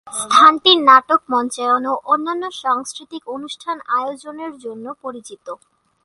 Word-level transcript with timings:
স্থানটি 0.19 0.71
নাটক 0.87 1.21
মঞ্চায়ন 1.29 1.83
ও 1.91 1.93
অন্যান্য 2.05 2.43
সাংস্কৃতিক 2.63 3.23
অনুষ্ঠান 3.27 3.77
আয়োজনের 3.91 4.53
জন্য 4.57 4.85
পরিচিত। 5.01 5.45